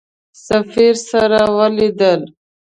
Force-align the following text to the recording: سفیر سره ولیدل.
سفیر 0.47 0.93
سره 1.09 1.41
ولیدل. 1.57 2.21